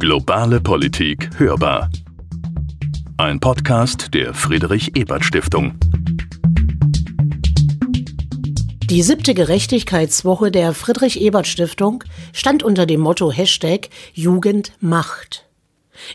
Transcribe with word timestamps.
Globale 0.00 0.62
Politik 0.62 1.28
hörbar. 1.36 1.90
Ein 3.18 3.38
Podcast 3.38 4.14
der 4.14 4.32
Friedrich 4.32 4.96
Ebert 4.96 5.26
Stiftung. 5.26 5.74
Die 8.84 9.02
siebte 9.02 9.34
Gerechtigkeitswoche 9.34 10.50
der 10.50 10.72
Friedrich 10.72 11.20
Ebert 11.20 11.46
Stiftung 11.46 12.02
stand 12.32 12.62
unter 12.62 12.86
dem 12.86 13.00
Motto 13.00 13.30
Hashtag 13.30 13.90
Jugend 14.14 14.72
macht. 14.80 15.44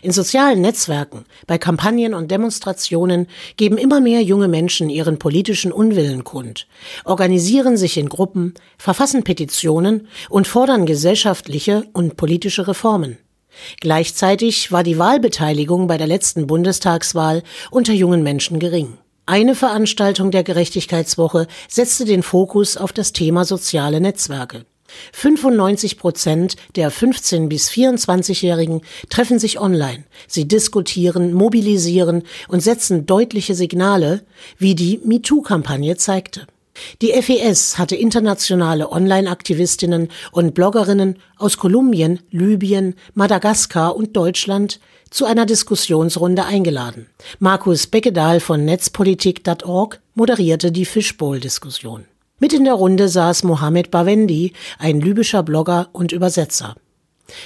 In 0.02 0.10
sozialen 0.10 0.62
Netzwerken, 0.62 1.24
bei 1.46 1.56
Kampagnen 1.56 2.12
und 2.12 2.32
Demonstrationen 2.32 3.28
geben 3.56 3.78
immer 3.78 4.00
mehr 4.00 4.20
junge 4.20 4.48
Menschen 4.48 4.90
ihren 4.90 5.20
politischen 5.20 5.70
Unwillen 5.70 6.24
kund, 6.24 6.66
organisieren 7.04 7.76
sich 7.76 7.98
in 7.98 8.08
Gruppen, 8.08 8.54
verfassen 8.78 9.22
Petitionen 9.22 10.08
und 10.28 10.48
fordern 10.48 10.86
gesellschaftliche 10.86 11.84
und 11.92 12.16
politische 12.16 12.66
Reformen. 12.66 13.18
Gleichzeitig 13.80 14.72
war 14.72 14.82
die 14.82 14.98
Wahlbeteiligung 14.98 15.86
bei 15.86 15.96
der 15.96 16.06
letzten 16.06 16.46
Bundestagswahl 16.46 17.42
unter 17.70 17.92
jungen 17.92 18.22
Menschen 18.22 18.58
gering. 18.58 18.98
Eine 19.26 19.54
Veranstaltung 19.54 20.30
der 20.30 20.44
Gerechtigkeitswoche 20.44 21.48
setzte 21.68 22.04
den 22.04 22.22
Fokus 22.22 22.76
auf 22.76 22.92
das 22.92 23.12
Thema 23.12 23.44
soziale 23.44 24.00
Netzwerke. 24.00 24.64
95 25.12 25.98
Prozent 25.98 26.56
der 26.76 26.90
15 26.90 27.48
bis 27.48 27.68
24-Jährigen 27.70 28.82
treffen 29.08 29.38
sich 29.38 29.60
online. 29.60 30.04
Sie 30.28 30.46
diskutieren, 30.46 31.32
mobilisieren 31.32 32.22
und 32.48 32.60
setzen 32.60 33.06
deutliche 33.06 33.54
Signale, 33.54 34.24
wie 34.58 34.74
die 34.74 35.00
MeToo-Kampagne 35.04 35.96
zeigte. 35.96 36.46
Die 37.02 37.12
FES 37.12 37.78
hatte 37.78 37.96
internationale 37.96 38.90
Online-Aktivistinnen 38.90 40.08
und 40.32 40.54
Bloggerinnen 40.54 41.18
aus 41.36 41.58
Kolumbien, 41.58 42.20
Libyen, 42.30 42.94
Madagaskar 43.14 43.96
und 43.96 44.16
Deutschland 44.16 44.80
zu 45.10 45.24
einer 45.24 45.46
Diskussionsrunde 45.46 46.44
eingeladen. 46.44 47.06
Markus 47.38 47.86
Beckedahl 47.86 48.40
von 48.40 48.64
Netzpolitik.org 48.64 50.00
moderierte 50.14 50.72
die 50.72 50.84
Fishbowl-Diskussion. 50.84 52.04
Mit 52.38 52.52
in 52.52 52.64
der 52.64 52.74
Runde 52.74 53.08
saß 53.08 53.44
Mohamed 53.44 53.90
Bawendi, 53.90 54.52
ein 54.78 55.00
libyscher 55.00 55.42
Blogger 55.42 55.88
und 55.92 56.12
Übersetzer. 56.12 56.74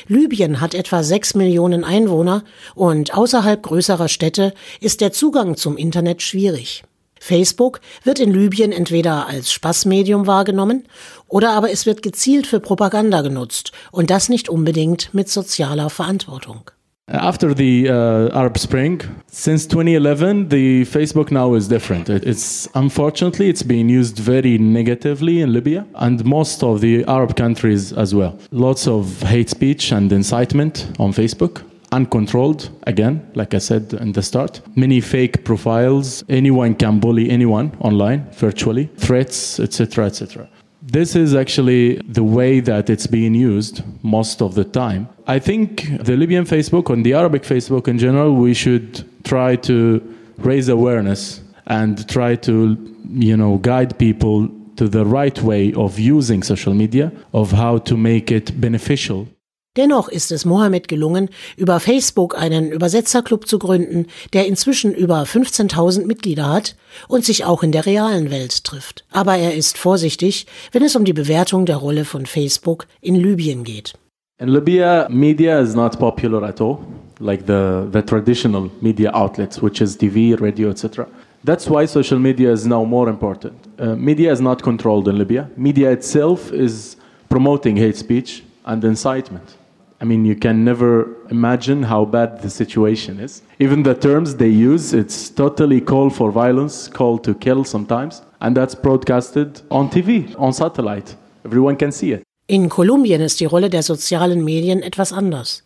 Libyen 0.08 0.60
hat 0.60 0.74
etwa 0.74 1.02
sechs 1.02 1.34
Millionen 1.34 1.84
Einwohner 1.84 2.44
und 2.74 3.14
außerhalb 3.14 3.62
größerer 3.62 4.08
Städte 4.08 4.52
ist 4.80 5.00
der 5.00 5.12
Zugang 5.12 5.56
zum 5.56 5.76
Internet 5.76 6.22
schwierig. 6.22 6.82
Facebook 7.20 7.80
wird 8.02 8.18
in 8.18 8.32
Libyen 8.32 8.72
entweder 8.72 9.28
als 9.28 9.52
Spaßmedium 9.52 10.26
wahrgenommen 10.26 10.84
oder 11.28 11.52
aber 11.52 11.70
es 11.70 11.86
wird 11.86 12.02
gezielt 12.02 12.46
für 12.48 12.58
Propaganda 12.58 13.20
genutzt 13.20 13.70
und 13.92 14.10
das 14.10 14.28
nicht 14.28 14.48
unbedingt 14.48 15.14
mit 15.14 15.28
sozialer 15.28 15.90
Verantwortung. 15.90 16.70
After 17.12 17.56
the 17.56 17.88
uh, 17.88 18.28
Arab 18.32 18.56
Spring, 18.56 19.02
since 19.26 19.66
2011, 19.66 20.48
the 20.48 20.84
Facebook 20.84 21.32
now 21.32 21.56
is 21.56 21.66
different. 21.66 22.08
It's 22.08 22.68
unfortunately 22.74 23.48
it's 23.48 23.64
being 23.64 23.88
used 23.88 24.18
very 24.18 24.58
negatively 24.58 25.40
in 25.40 25.52
Libya 25.52 25.86
and 25.94 26.24
most 26.24 26.62
of 26.62 26.80
the 26.80 27.04
Arab 27.06 27.34
countries 27.34 27.92
as 27.92 28.14
well. 28.14 28.38
Lots 28.52 28.86
of 28.86 29.22
hate 29.22 29.50
speech 29.50 29.90
and 29.92 30.12
incitement 30.12 30.86
on 31.00 31.12
Facebook 31.12 31.62
uncontrolled 31.92 32.70
again 32.86 33.20
like 33.34 33.52
i 33.54 33.58
said 33.58 33.92
in 33.94 34.12
the 34.12 34.22
start 34.22 34.60
many 34.76 35.00
fake 35.00 35.44
profiles 35.44 36.24
anyone 36.28 36.74
can 36.74 37.00
bully 37.00 37.30
anyone 37.30 37.70
online 37.80 38.24
virtually 38.32 38.88
threats 38.96 39.58
etc 39.60 40.06
etc 40.06 40.48
this 40.82 41.14
is 41.14 41.34
actually 41.34 41.96
the 42.08 42.24
way 42.24 42.60
that 42.60 42.88
it's 42.88 43.06
being 43.06 43.34
used 43.34 43.82
most 44.02 44.40
of 44.40 44.54
the 44.54 44.64
time. 44.64 45.08
I 45.26 45.38
think 45.38 45.86
the 46.00 46.16
Libyan 46.16 46.44
Facebook 46.44 46.92
and 46.92 47.04
the 47.04 47.14
Arabic 47.14 47.42
Facebook 47.42 47.86
in 47.86 47.98
general, 47.98 48.34
we 48.34 48.54
should 48.54 49.04
try 49.24 49.56
to 49.56 50.00
raise 50.38 50.68
awareness 50.68 51.42
and 51.66 52.08
try 52.08 52.34
to, 52.36 52.76
you 53.10 53.36
know, 53.36 53.58
guide 53.58 53.98
people 53.98 54.48
to 54.76 54.88
the 54.88 55.04
right 55.04 55.38
way 55.42 55.72
of 55.74 55.98
using 55.98 56.42
social 56.42 56.72
media, 56.72 57.12
of 57.34 57.52
how 57.52 57.78
to 57.78 57.96
make 57.96 58.30
it 58.30 58.58
beneficial. 58.60 59.28
Dennoch 59.76 60.08
ist 60.08 60.32
es 60.32 60.44
Mohammed 60.44 60.88
gelungen, 60.88 61.28
über 61.56 61.78
Facebook 61.78 62.36
einen 62.36 62.72
Übersetzerclub 62.72 63.46
zu 63.46 63.60
gründen, 63.60 64.06
der 64.32 64.48
inzwischen 64.48 64.92
über 64.92 65.22
15.000 65.22 66.06
Mitglieder 66.06 66.48
hat 66.48 66.74
und 67.06 67.24
sich 67.24 67.44
auch 67.44 67.62
in 67.62 67.70
der 67.70 67.86
realen 67.86 68.32
Welt 68.32 68.64
trifft. 68.64 69.04
Aber 69.12 69.36
er 69.36 69.54
ist 69.54 69.78
vorsichtig, 69.78 70.48
wenn 70.72 70.82
es 70.82 70.96
um 70.96 71.04
die 71.04 71.12
Bewertung 71.12 71.66
der 71.66 71.76
Rolle 71.76 72.04
von 72.04 72.26
Facebook 72.26 72.88
in 73.00 73.14
Libyen 73.14 73.62
geht. 73.62 73.94
In 74.40 74.48
Libya, 74.48 75.06
media 75.08 75.60
is 75.60 75.76
not 75.76 76.00
popular 76.00 76.42
at 76.42 76.60
all, 76.60 76.78
like 77.20 77.46
the, 77.46 77.86
the 77.92 78.02
traditional 78.02 78.72
media 78.80 79.12
outlets, 79.14 79.62
which 79.62 79.80
is 79.80 79.96
TV, 79.96 80.34
radio, 80.40 80.70
etc. 80.70 81.06
That's 81.44 81.70
why 81.70 81.86
social 81.86 82.18
media 82.18 82.50
is 82.50 82.66
now 82.66 82.84
more 82.84 83.08
important. 83.08 83.52
Uh, 83.78 83.94
media 83.94 84.32
is 84.32 84.40
not 84.40 84.64
controlled 84.64 85.06
in 85.06 85.16
Libya. 85.16 85.48
Media 85.56 85.92
itself 85.92 86.52
is 86.52 86.96
promoting 87.28 87.76
hate 87.76 87.96
speech 87.96 88.42
and 88.64 88.82
incitement. 88.82 89.59
I 90.02 90.06
mean, 90.06 90.24
you 90.24 90.34
can 90.34 90.64
never 90.64 91.08
imagine 91.30 91.82
how 91.82 92.06
bad 92.06 92.40
the 92.40 92.48
situation 92.48 93.20
is. 93.20 93.42
Even 93.58 93.82
the 93.82 93.94
terms 93.94 94.36
they 94.36 94.48
use, 94.48 94.94
it's 94.94 95.28
totally 95.28 95.82
call 95.82 96.08
for 96.08 96.32
violence, 96.32 96.88
call 96.88 97.18
to 97.18 97.34
kill 97.34 97.64
sometimes, 97.64 98.22
and 98.40 98.56
that's 98.56 98.74
broadcasted 98.74 99.60
on 99.70 99.90
TV, 99.90 100.34
on 100.38 100.54
satellite. 100.54 101.16
Everyone 101.44 101.76
can 101.76 101.92
see 101.92 102.12
it. 102.12 102.22
In 102.46 102.70
Kolumbien 102.70 103.20
ist 103.20 103.40
die 103.40 103.44
Rolle 103.44 103.68
der 103.68 103.82
sozialen 103.82 104.42
Medien 104.42 104.82
etwas 104.82 105.12
anders. 105.12 105.62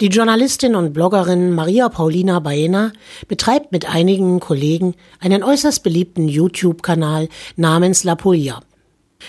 Die 0.00 0.08
Journalistin 0.08 0.74
und 0.74 0.94
Bloggerin 0.94 1.52
Maria 1.52 1.90
Paulina 1.90 2.40
Baena 2.40 2.92
betreibt 3.28 3.70
mit 3.70 3.92
einigen 3.92 4.40
Kollegen 4.40 4.94
einen 5.20 5.42
äußerst 5.42 5.82
beliebten 5.82 6.26
YouTube-Kanal 6.26 7.28
namens 7.56 8.02
La 8.04 8.14
Polia. 8.14 8.60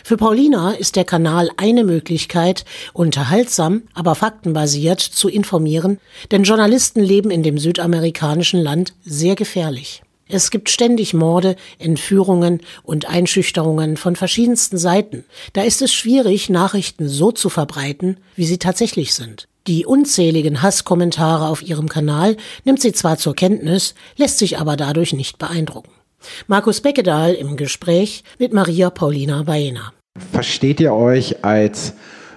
Für 0.04 0.18
Paulina 0.18 0.72
ist 0.72 0.96
der 0.96 1.06
Kanal 1.06 1.50
eine 1.58 1.84
Möglichkeit, 1.84 2.66
unterhaltsam, 2.94 3.84
aber 3.94 4.16
faktenbasiert 4.16 5.00
zu 5.00 5.30
informieren, 5.30 6.00
denn 6.32 6.44
Journalisten 6.44 7.02
leben 7.02 7.32
in 7.32 7.44
dem 7.44 7.58
südamerikanischen 7.58 8.60
Land 8.60 8.94
sehr 9.04 9.36
gefährlich. 9.36 10.02
Es 10.28 10.50
gibt 10.50 10.70
ständig 10.70 11.14
Morde, 11.14 11.56
Entführungen 11.78 12.62
und 12.82 13.08
Einschüchterungen 13.08 13.96
von 13.96 14.16
verschiedensten 14.16 14.78
Seiten. 14.78 15.24
Da 15.54 15.62
ist 15.62 15.84
es 15.84 15.94
schwierig, 15.94 16.50
Nachrichten 16.50 17.08
so 17.08 17.32
zu 17.32 17.50
verbreiten, 17.50 18.18
wie 18.36 18.46
sie 18.46 18.58
tatsächlich 18.58 19.14
sind. 19.14 19.48
Die 19.68 19.86
unzähligen 19.86 20.62
Hasskommentare 20.62 21.48
auf 21.48 21.62
ihrem 21.62 21.90
Kanal 21.90 22.38
nimmt 22.64 22.82
sie 22.82 22.92
zwar 22.92 23.18
zur 23.18 23.36
Kenntnis, 23.36 23.94
lässt 24.16 24.40
sich 24.40 24.58
aber 24.58 24.78
dadurch 24.78 25.14
nicht 25.14 25.38
beeindrucken. 25.38 25.92
Markus 26.48 26.82
Beckedahl 26.82 27.34
im 27.34 27.58
Gespräch 27.58 28.24
mit 28.40 28.54
Maria 28.54 28.90
Paulina 28.90 29.44
Baena. 29.44 29.94
Versteht 30.32 30.80
ihr 30.80 30.94
euch 30.94 31.44
als 31.44 31.94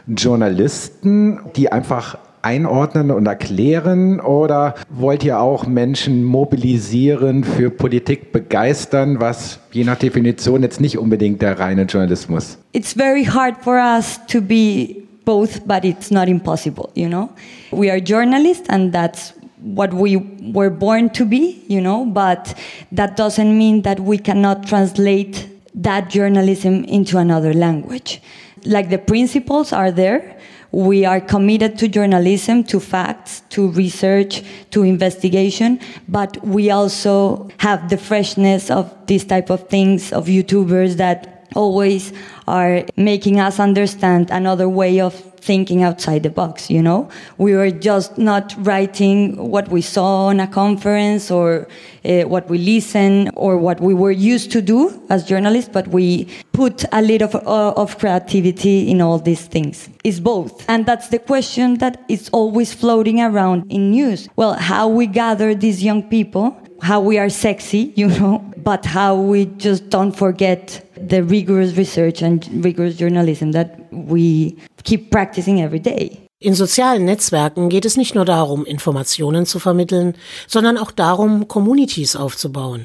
Journalisten, 0.06 1.40
die 1.56 1.70
einfach 1.70 2.18
einordnen 2.42 3.10
und 3.10 3.26
erklären 3.26 4.20
oder 4.20 4.74
wollt 4.88 5.24
ihr 5.24 5.40
auch 5.40 5.66
Menschen 5.66 6.24
mobilisieren, 6.24 7.44
für 7.44 7.70
Politik 7.70 8.32
begeistern, 8.32 9.20
was 9.20 9.60
je 9.72 9.84
nach 9.84 9.96
Definition 9.96 10.62
jetzt 10.62 10.80
nicht 10.80 10.98
unbedingt 10.98 11.42
der 11.42 11.58
reine 11.58 11.82
Journalismus? 11.82 12.58
It's 12.72 12.92
very 12.92 13.24
hard 13.24 13.56
for 13.60 13.74
us 13.74 14.20
to 14.28 14.40
be 14.40 15.02
both, 15.24 15.66
but 15.66 15.84
it's 15.84 16.10
not 16.10 16.28
impossible, 16.28 16.88
you 16.94 17.08
know? 17.08 17.28
We 17.70 17.90
are 17.90 18.00
journalists 18.00 18.68
and 18.70 18.94
that's 18.94 19.34
what 19.60 19.92
we 19.92 20.16
were 20.16 20.70
born 20.70 21.10
to 21.10 21.24
be, 21.24 21.62
you 21.68 21.80
know, 21.80 22.06
but 22.06 22.54
that 22.92 23.16
doesn't 23.16 23.56
mean 23.56 23.82
that 23.82 24.00
we 24.00 24.18
cannot 24.18 24.66
translate 24.66 25.48
that 25.74 26.10
journalism 26.10 26.84
into 26.84 27.18
another 27.18 27.52
language. 27.52 28.20
Like 28.64 28.90
the 28.90 28.98
principles 28.98 29.72
are 29.72 29.90
there. 29.90 30.36
We 30.70 31.06
are 31.06 31.20
committed 31.20 31.78
to 31.78 31.88
journalism, 31.88 32.62
to 32.64 32.78
facts, 32.78 33.42
to 33.50 33.68
research, 33.70 34.42
to 34.70 34.82
investigation, 34.82 35.80
but 36.08 36.44
we 36.44 36.70
also 36.70 37.48
have 37.58 37.88
the 37.88 37.96
freshness 37.96 38.70
of 38.70 38.94
these 39.06 39.24
type 39.24 39.48
of 39.48 39.68
things, 39.68 40.12
of 40.12 40.26
YouTubers 40.26 40.96
that 40.96 41.37
always 41.54 42.12
are 42.46 42.84
making 42.96 43.40
us 43.40 43.60
understand 43.60 44.30
another 44.30 44.68
way 44.68 45.00
of 45.00 45.14
thinking 45.40 45.82
outside 45.82 46.22
the 46.22 46.30
box, 46.30 46.70
you 46.70 46.82
know? 46.82 47.08
We 47.38 47.54
were 47.54 47.70
just 47.70 48.18
not 48.18 48.54
writing 48.58 49.36
what 49.50 49.68
we 49.68 49.80
saw 49.80 50.26
on 50.26 50.40
a 50.40 50.46
conference 50.46 51.30
or 51.30 51.68
uh, 52.04 52.22
what 52.22 52.48
we 52.48 52.58
listen 52.58 53.30
or 53.34 53.56
what 53.56 53.80
we 53.80 53.94
were 53.94 54.10
used 54.10 54.50
to 54.52 54.60
do 54.60 55.00
as 55.08 55.24
journalists, 55.24 55.70
but 55.72 55.88
we 55.88 56.28
put 56.52 56.84
a 56.92 57.02
little 57.02 57.28
of, 57.28 57.34
uh, 57.46 57.80
of 57.82 57.98
creativity 57.98 58.90
in 58.90 59.00
all 59.00 59.18
these 59.18 59.46
things. 59.46 59.88
It's 60.04 60.20
both. 60.20 60.68
And 60.68 60.86
that's 60.86 61.08
the 61.08 61.18
question 61.18 61.78
that 61.78 62.04
is 62.08 62.28
always 62.30 62.72
floating 62.72 63.20
around 63.20 63.70
in 63.70 63.90
news. 63.90 64.28
Well, 64.36 64.54
how 64.54 64.88
we 64.88 65.06
gather 65.06 65.54
these 65.54 65.82
young 65.82 66.02
people, 66.02 66.56
how 66.82 67.00
we 67.00 67.18
are 67.18 67.28
sexy, 67.28 67.92
you 67.96 68.08
know, 68.08 68.44
but 68.68 68.84
how 68.94 69.16
we 69.16 69.48
just 69.56 69.88
don't 69.88 70.12
forget 70.12 70.82
the 70.94 71.22
rigorous 71.22 71.74
research 71.78 72.22
and 72.22 72.46
rigorous 72.62 72.98
journalism 72.98 73.52
that 73.52 73.78
we 73.90 74.58
keep 74.84 75.10
practicing 75.10 75.62
every 75.62 75.80
day. 75.80 76.18
In 76.38 76.54
sozialen 76.54 77.06
Netzwerken 77.06 77.70
geht 77.70 77.86
es 77.86 77.96
nicht 77.96 78.14
nur 78.14 78.26
darum, 78.26 78.66
Informationen 78.66 79.46
zu 79.46 79.58
vermitteln, 79.58 80.16
sondern 80.46 80.76
auch 80.76 80.90
darum, 80.90 81.48
Communities 81.48 82.14
aufzubauen. 82.14 82.84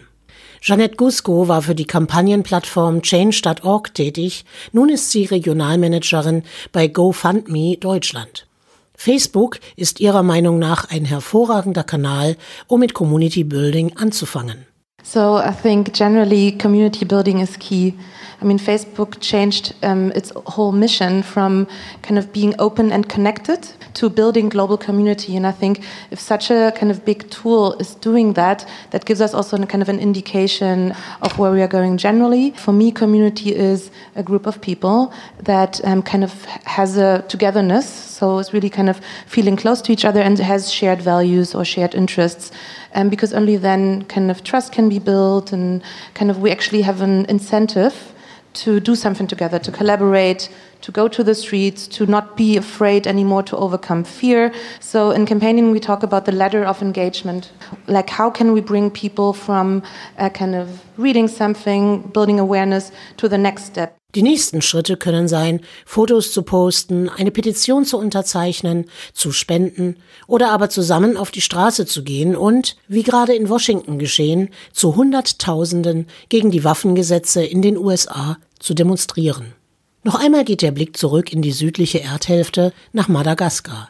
Jeanette 0.61 0.95
Gusko 0.95 1.49
war 1.49 1.61
für 1.61 1.75
die 1.75 1.85
Kampagnenplattform 1.85 3.01
Change.org 3.01 3.93
tätig, 3.93 4.45
nun 4.71 4.87
ist 4.87 5.11
sie 5.11 5.25
Regionalmanagerin 5.25 6.43
bei 6.71 6.87
GoFundMe 6.87 7.75
Deutschland. 7.75 8.47
Facebook 8.95 9.59
ist 9.75 9.99
ihrer 9.99 10.23
Meinung 10.23 10.59
nach 10.59 10.89
ein 10.89 11.03
hervorragender 11.03 11.83
Kanal, 11.83 12.37
um 12.67 12.79
mit 12.79 12.93
Community 12.93 13.43
Building 13.43 13.97
anzufangen. 13.97 14.65
So 15.03 15.35
I 15.35 15.51
think 15.51 15.93
generally 15.93 16.53
community 16.53 17.03
building 17.03 17.39
is 17.39 17.57
key. 17.57 17.93
I 18.41 18.45
mean, 18.45 18.57
Facebook 18.57 19.19
changed 19.19 19.73
um, 19.83 20.11
its 20.15 20.31
whole 20.47 20.71
mission 20.71 21.23
from 21.23 21.67
kind 22.01 22.17
of 22.17 22.33
being 22.33 22.55
open 22.59 22.91
and 22.91 23.07
connected 23.07 23.69
to 23.93 24.09
building 24.09 24.49
global 24.49 24.77
community. 24.77 25.35
And 25.35 25.45
I 25.45 25.51
think 25.51 25.83
if 26.11 26.19
such 26.19 26.51
a 26.51 26.73
kind 26.75 26.91
of 26.91 27.05
big 27.05 27.29
tool 27.29 27.73
is 27.75 27.95
doing 27.95 28.33
that, 28.33 28.67
that 28.91 29.05
gives 29.05 29.21
us 29.21 29.33
also 29.33 29.61
a 29.61 29.65
kind 29.65 29.81
of 29.81 29.89
an 29.89 29.99
indication 29.99 30.93
of 31.21 31.37
where 31.37 31.51
we 31.51 31.61
are 31.61 31.67
going 31.67 31.97
generally. 31.97 32.51
For 32.51 32.73
me, 32.73 32.91
community 32.91 33.55
is 33.55 33.91
a 34.15 34.23
group 34.23 34.45
of 34.45 34.61
people 34.61 35.13
that 35.39 35.79
um, 35.85 36.01
kind 36.01 36.23
of 36.23 36.43
has 36.65 36.97
a 36.97 37.23
togetherness. 37.27 37.87
So 37.87 38.39
it's 38.39 38.53
really 38.53 38.69
kind 38.69 38.89
of 38.89 38.99
feeling 39.25 39.55
close 39.55 39.81
to 39.83 39.91
each 39.91 40.05
other 40.05 40.21
and 40.21 40.37
has 40.39 40.71
shared 40.71 41.01
values 41.01 41.53
or 41.55 41.63
shared 41.63 41.93
interests. 41.93 42.51
Um, 42.95 43.09
because 43.09 43.33
only 43.33 43.57
then 43.57 44.03
kind 44.05 44.29
of 44.29 44.43
trust 44.43 44.71
can 44.71 44.87
be 44.87 44.99
built 44.99 45.51
and 45.51 45.81
kind 46.13 46.29
of 46.29 46.37
we 46.37 46.51
actually 46.51 46.83
have 46.83 47.01
an 47.01 47.25
incentive 47.25 48.13
to 48.53 48.79
do 48.79 48.95
something 48.95 49.27
together, 49.27 49.59
to 49.59 49.71
collaborate, 49.71 50.49
to 50.83 50.91
go 50.91 51.07
to 51.07 51.23
the 51.23 51.33
streets, 51.33 51.87
to 51.87 52.05
not 52.05 52.35
be 52.35 52.57
afraid 52.57 53.07
anymore, 53.07 53.41
to 53.43 53.57
overcome 53.57 54.03
fear. 54.03 54.51
So, 54.79 55.11
in 55.11 55.25
campaigning, 55.25 55.71
we 55.71 55.79
talk 55.79 56.03
about 56.03 56.25
the 56.25 56.31
ladder 56.31 56.63
of 56.63 56.81
engagement. 56.81 57.51
Like, 57.87 58.09
how 58.09 58.29
can 58.29 58.53
we 58.53 58.61
bring 58.61 58.91
people 58.91 59.33
from 59.33 59.81
a 60.17 60.29
kind 60.29 60.55
of 60.55 60.67
reading 60.97 61.27
something, 61.27 62.01
building 62.13 62.39
awareness, 62.39 62.91
to 63.17 63.27
the 63.27 63.37
next 63.37 63.65
step? 63.65 63.97
Die 64.15 64.21
nächsten 64.21 64.61
Schritte 64.61 64.95
können 64.95 65.27
sein, 65.27 65.61
Fotos 65.85 66.31
zu 66.33 66.43
posten, 66.43 67.09
eine 67.09 67.31
Petition 67.31 67.83
zu 67.83 67.97
unterzeichnen, 67.97 68.85
zu 69.11 69.31
spenden 69.31 69.97
oder 70.27 70.51
aber 70.51 70.69
zusammen 70.69 71.17
auf 71.17 71.31
die 71.31 71.41
Straße 71.41 71.87
zu 71.87 72.03
gehen 72.03 72.35
und, 72.35 72.75
wie 72.87 73.01
gerade 73.01 73.33
in 73.33 73.49
Washington 73.49 73.97
geschehen, 73.97 74.49
zu 74.71 74.95
Hunderttausenden 74.95 76.05
gegen 76.29 76.51
die 76.51 76.63
Waffengesetze 76.63 77.43
in 77.43 77.63
den 77.63 77.75
USA 77.75 78.37
zu 78.59 78.75
demonstrieren. 78.75 79.55
Noch 80.03 80.15
einmal 80.15 80.43
geht 80.43 80.61
der 80.61 80.71
Blick 80.71 80.97
zurück 80.97 81.31
in 81.31 81.41
die 81.41 81.53
südliche 81.53 82.01
Erdhälfte 82.01 82.73
nach 82.91 83.07
Madagaskar. 83.07 83.89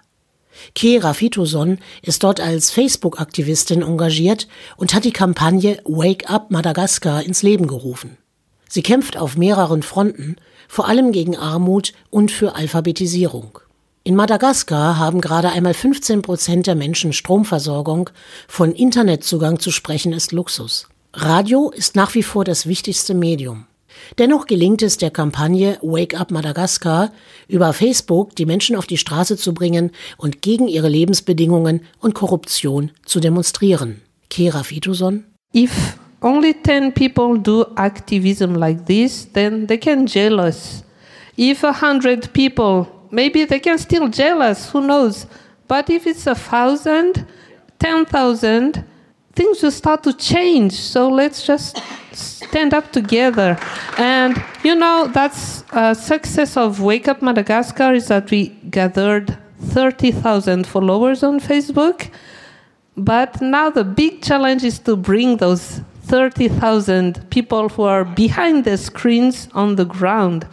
Kera 0.76 1.14
Fitoson 1.14 1.80
ist 2.04 2.24
dort 2.24 2.40
als 2.40 2.70
Facebook-Aktivistin 2.70 3.82
engagiert 3.82 4.48
und 4.78 4.94
hat 4.94 5.06
die 5.06 5.12
Kampagne 5.12 5.80
Wake 5.86 6.30
Up 6.30 6.52
Madagaskar 6.52 7.24
ins 7.24 7.42
Leben 7.42 7.66
gerufen. 7.66 8.18
Sie 8.70 8.84
kämpft 8.84 9.18
auf 9.18 9.38
mehreren 9.38 9.82
Fronten, 9.82 10.36
vor 10.68 10.88
allem 10.88 11.12
gegen 11.12 11.36
Armut 11.36 11.94
und 12.12 12.32
für 12.32 12.56
Alphabetisierung. 12.56 13.60
In 14.04 14.16
Madagaskar 14.16 14.98
haben 14.98 15.22
gerade 15.22 15.50
einmal 15.50 15.74
15 15.74 16.22
Prozent 16.22 16.68
der 16.68 16.76
Menschen 16.76 17.14
Stromversorgung. 17.14 18.10
Von 18.48 18.74
Internetzugang 18.74 19.60
zu 19.60 19.72
sprechen 19.72 20.14
ist 20.14 20.32
Luxus. 20.32 20.88
Radio 21.14 21.70
ist 21.70 21.96
nach 21.96 22.14
wie 22.14 22.24
vor 22.24 22.44
das 22.44 22.68
wichtigste 22.68 23.14
Medium. 23.14 23.66
Dennoch 24.18 24.46
gelingt 24.46 24.82
es 24.82 24.98
der 24.98 25.12
Kampagne 25.12 25.78
Wake 25.82 26.20
Up 26.20 26.32
Madagaskar, 26.32 27.12
über 27.48 27.74
Facebook 27.74 28.36
die 28.36 28.46
Menschen 28.46 28.76
auf 28.76 28.86
die 28.86 28.98
Straße 28.98 29.38
zu 29.38 29.54
bringen 29.54 29.92
und 30.18 30.42
gegen 30.42 30.68
ihre 30.68 30.90
Lebensbedingungen 30.90 31.82
und 32.00 32.14
Korruption 32.14 32.92
zu 33.06 33.20
demonstrieren. 33.20 34.02
Kera 34.30 34.64
Fituson? 34.64 35.26
If 35.56 35.98
only 36.22 36.54
10 36.54 36.94
people 36.94 37.40
do 37.40 37.66
activism 37.76 38.56
like 38.56 38.86
this, 38.86 39.28
then 39.34 39.68
they 39.68 39.78
can 39.78 40.06
jail 40.06 40.40
us. 40.40 40.84
If 41.38 41.64
a 41.64 41.74
hundred 41.74 42.32
people, 42.34 42.88
maybe 43.12 43.46
they 43.46 43.60
can 43.60 43.78
still 43.78 44.10
jail 44.10 44.42
us, 44.42 44.72
who 44.74 44.82
knows? 44.82 45.28
But 45.68 45.90
if 45.90 46.06
it's 46.06 46.28
a 46.28 46.36
thousand, 46.36 47.26
ten 47.80 48.06
thousand, 48.06 48.84
things 49.36 49.62
will 49.64 49.72
start 49.72 50.04
to 50.04 50.14
change. 50.14 50.74
So 50.74 51.10
let's 51.10 51.46
just 51.46 51.82
stand 52.16 52.74
up 52.74 52.92
together. 52.92 53.58
And 53.98 54.44
you 54.64 54.76
know, 54.76 55.08
that's 55.12 55.64
a 55.72 55.96
success 55.96 56.58
of 56.58 56.82
Wake 56.82 57.08
Up 57.08 57.22
Madagascar 57.22 57.94
is 57.94 58.08
that 58.08 58.30
we 58.32 58.50
gathered 58.70 59.38
30,000 59.60 60.68
followers 60.68 61.24
on 61.24 61.40
Facebook. 61.40 62.10
But 62.96 63.42
now 63.42 63.70
the 63.70 63.84
big 63.84 64.22
challenge 64.22 64.64
is 64.64 64.80
to 64.80 64.96
bring 64.96 65.38
those 65.38 65.82
30,000 66.04 67.30
people 67.30 67.70
who 67.70 67.84
are 67.84 68.06
behind 68.06 68.66
the 68.66 68.78
screens 68.78 69.48
on 69.54 69.76
the 69.76 69.86
ground. 69.86 70.46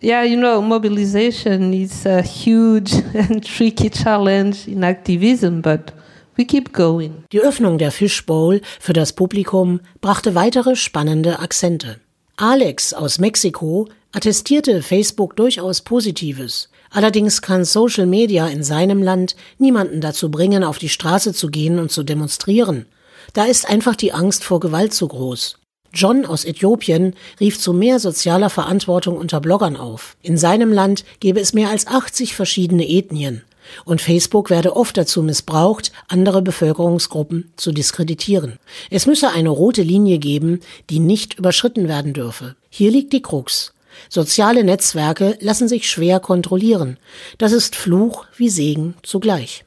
Yeah, 0.00 0.22
you 0.22 0.36
know, 0.36 0.60
mobilization 0.60 1.72
is 1.72 2.04
a 2.04 2.22
huge 2.22 2.92
and 3.14 3.42
tricky 3.42 3.88
challenge 3.88 4.68
in 4.68 4.84
activism, 4.84 5.62
but 5.62 5.92
we 6.36 6.44
keep 6.44 6.72
going. 6.72 7.24
Die 7.32 7.40
Öffnung 7.40 7.78
der 7.78 7.90
Fishbowl 7.90 8.60
für 8.80 8.92
das 8.92 9.12
Publikum 9.12 9.80
brachte 10.00 10.34
weitere 10.34 10.76
spannende 10.76 11.38
Akzente. 11.38 12.00
Alex 12.36 12.92
aus 12.92 13.18
Mexiko 13.18 13.88
attestierte 14.12 14.82
Facebook 14.82 15.36
durchaus 15.36 15.82
Positives. 15.82 16.68
Allerdings 16.90 17.42
kann 17.42 17.64
Social 17.64 18.06
Media 18.06 18.46
in 18.46 18.62
seinem 18.62 19.02
Land 19.02 19.34
niemanden 19.58 20.00
dazu 20.00 20.30
bringen, 20.30 20.64
auf 20.64 20.78
die 20.78 20.88
Straße 20.88 21.32
zu 21.32 21.48
gehen 21.48 21.78
und 21.78 21.90
zu 21.90 22.02
demonstrieren. 22.02 22.86
Da 23.32 23.44
ist 23.44 23.68
einfach 23.68 23.96
die 23.96 24.12
Angst 24.12 24.44
vor 24.44 24.60
Gewalt 24.60 24.94
zu 24.94 25.08
groß. 25.08 25.58
John 25.92 26.26
aus 26.26 26.44
Äthiopien 26.44 27.14
rief 27.38 27.58
zu 27.58 27.72
mehr 27.72 28.00
sozialer 28.00 28.50
Verantwortung 28.50 29.16
unter 29.16 29.40
Bloggern 29.40 29.76
auf. 29.76 30.16
In 30.22 30.36
seinem 30.36 30.72
Land 30.72 31.04
gäbe 31.20 31.40
es 31.40 31.52
mehr 31.52 31.70
als 31.70 31.86
80 31.86 32.34
verschiedene 32.34 32.88
Ethnien. 32.88 33.42
Und 33.84 34.00
Facebook 34.00 34.50
werde 34.50 34.76
oft 34.76 34.96
dazu 34.96 35.22
missbraucht, 35.22 35.92
andere 36.08 36.42
Bevölkerungsgruppen 36.42 37.52
zu 37.56 37.72
diskreditieren. 37.72 38.58
Es 38.90 39.06
müsse 39.06 39.30
eine 39.30 39.48
rote 39.48 39.82
Linie 39.82 40.18
geben, 40.18 40.60
die 40.90 40.98
nicht 40.98 41.38
überschritten 41.38 41.88
werden 41.88 42.12
dürfe. 42.12 42.56
Hier 42.68 42.90
liegt 42.90 43.12
die 43.12 43.22
Krux. 43.22 43.72
Soziale 44.08 44.64
Netzwerke 44.64 45.36
lassen 45.40 45.68
sich 45.68 45.88
schwer 45.88 46.20
kontrollieren. 46.20 46.98
Das 47.38 47.52
ist 47.52 47.76
Fluch 47.76 48.26
wie 48.36 48.48
Segen 48.48 48.94
zugleich. 49.02 49.64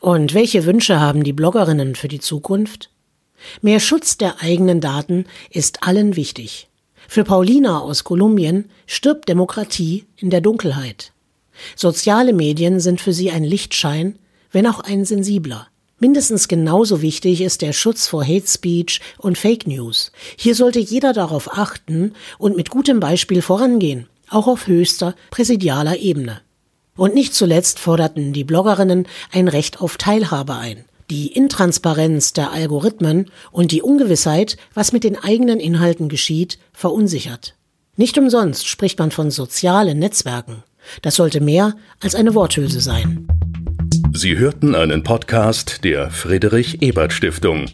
Und 0.00 0.34
welche 0.34 0.64
Wünsche 0.64 1.00
haben 1.00 1.24
die 1.24 1.32
Bloggerinnen 1.32 1.94
für 1.94 2.08
die 2.08 2.20
Zukunft? 2.20 2.90
Mehr 3.60 3.80
Schutz 3.80 4.16
der 4.16 4.40
eigenen 4.40 4.80
Daten 4.80 5.26
ist 5.50 5.82
allen 5.82 6.16
wichtig. 6.16 6.68
Für 7.08 7.24
Paulina 7.24 7.80
aus 7.80 8.04
Kolumbien 8.04 8.70
stirbt 8.86 9.28
Demokratie 9.28 10.06
in 10.16 10.30
der 10.30 10.40
Dunkelheit. 10.40 11.12
Soziale 11.76 12.32
Medien 12.32 12.80
sind 12.80 13.00
für 13.00 13.12
sie 13.12 13.30
ein 13.30 13.44
Lichtschein, 13.44 14.18
wenn 14.50 14.66
auch 14.66 14.80
ein 14.80 15.04
sensibler. 15.04 15.68
Mindestens 15.98 16.48
genauso 16.48 17.02
wichtig 17.02 17.40
ist 17.40 17.62
der 17.62 17.72
Schutz 17.72 18.06
vor 18.06 18.24
Hate 18.24 18.46
Speech 18.46 19.00
und 19.18 19.38
Fake 19.38 19.66
News. 19.66 20.12
Hier 20.36 20.54
sollte 20.54 20.78
jeder 20.80 21.12
darauf 21.12 21.56
achten 21.56 22.12
und 22.38 22.56
mit 22.56 22.68
gutem 22.68 23.00
Beispiel 23.00 23.42
vorangehen, 23.42 24.08
auch 24.28 24.46
auf 24.46 24.66
höchster 24.66 25.14
präsidialer 25.30 25.98
Ebene. 25.98 26.40
Und 26.96 27.14
nicht 27.14 27.34
zuletzt 27.34 27.78
forderten 27.78 28.32
die 28.32 28.44
Bloggerinnen 28.44 29.06
ein 29.32 29.48
Recht 29.48 29.80
auf 29.80 29.96
Teilhabe 29.96 30.56
ein. 30.56 30.84
Die 31.10 31.28
Intransparenz 31.28 32.32
der 32.32 32.52
Algorithmen 32.52 33.30
und 33.50 33.72
die 33.72 33.82
Ungewissheit, 33.82 34.56
was 34.74 34.92
mit 34.92 35.04
den 35.04 35.16
eigenen 35.16 35.60
Inhalten 35.60 36.08
geschieht, 36.08 36.58
verunsichert. 36.72 37.54
Nicht 37.96 38.18
umsonst 38.18 38.66
spricht 38.66 38.98
man 38.98 39.10
von 39.10 39.30
sozialen 39.30 39.98
Netzwerken. 39.98 40.64
Das 41.02 41.16
sollte 41.16 41.40
mehr 41.40 41.74
als 42.00 42.14
eine 42.14 42.34
Worthülse 42.34 42.80
sein. 42.80 43.26
Sie 44.12 44.38
hörten 44.38 44.74
einen 44.74 45.02
Podcast 45.02 45.84
der 45.84 46.10
Friedrich 46.10 46.82
Ebert 46.82 47.12
Stiftung. 47.12 47.66